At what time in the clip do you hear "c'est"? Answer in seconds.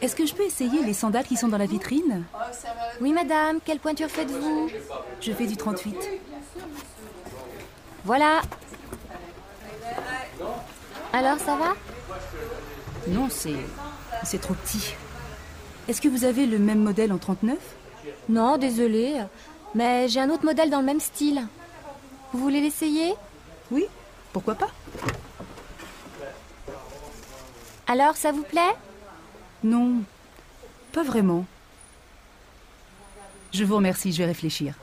13.28-13.56, 14.24-14.40